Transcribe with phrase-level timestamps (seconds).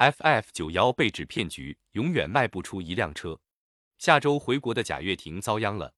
[0.00, 3.38] FF 九幺被指骗局，永远卖不出一辆车。
[3.98, 5.92] 下周回国的贾跃亭遭殃了。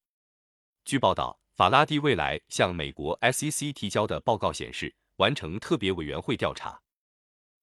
[0.84, 6.82] 据报道，法拉第未来向美国 SEC 提交的报告显示，完成特别委员会调查。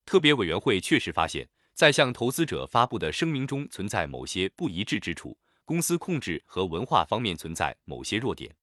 [0.05, 8.55] 特别委员会确实发现，在向投资者发布的声明中存在某些不一致之处，公司控制和文化方面存在某些弱点。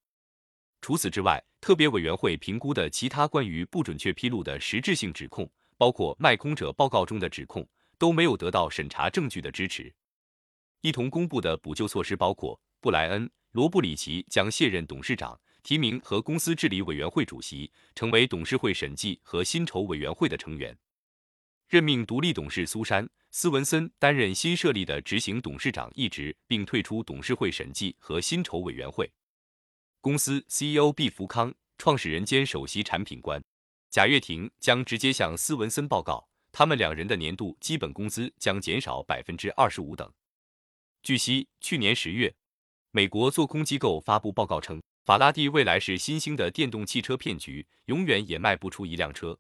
[0.81, 5.47] 除此之外，特别委员会评估的其他关于不准确披露的实质性指控。
[5.77, 7.67] 包括卖空者报告中的指控
[7.99, 9.93] 都没有得到审查证据的支持。
[10.81, 20.73] 一同公布的补救措施包括：布莱恩·罗布里奇将卸任董事长，提名和公司治理委员会主席，成为董事会审计和薪酬委员会的成员；
[21.69, 29.11] 任命独立董事苏珊·斯文森担任新设立的执行董事长一职，并退出董事会审计和薪酬委员会。
[30.01, 33.43] 公司 CEO 毕福康，创始人兼首席产品官。
[33.91, 40.13] 贾跃亭将直接向斯文森报告，他们两人的年度基本工资将减少百分之二十五等。
[41.03, 42.35] 据悉，去年十月，
[42.91, 49.39] 美国做空机构发布报告称，法拉第未来是新兴的电动汽车骗局，永远也卖不出一辆车。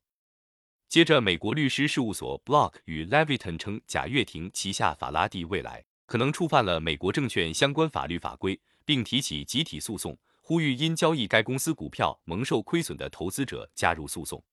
[0.88, 10.16] 接着，美国律师事务所 Block 与 Leviton 称，贾跃亭旗下法拉第未来可能触犯了美国证券相关法律法规，并提起集体诉讼。
[10.48, 14.44] 呼吁因交易该公司股票蒙受亏损的投资者加入诉讼。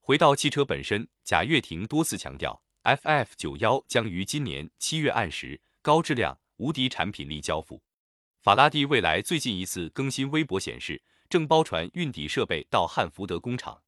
[0.00, 7.80] 回到汽车本身，贾跃亭多次强调，FF 九幺将于今年七月按时、高质量、无敌产品力交付。
[8.42, 13.83] 法拉第未来最近一次更新微博显示，正包船运抵设备到汉福德工厂。